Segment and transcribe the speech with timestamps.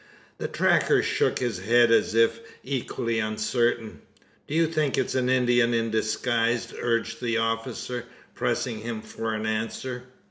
[0.39, 4.01] The tracker shook his head, as if equally uncertain.
[4.47, 9.45] "Do you think it's an Indian in disguise?" urged the officer, pressing him for an
[9.45, 10.05] answer.